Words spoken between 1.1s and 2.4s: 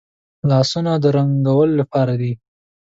رنګولو لپاره دي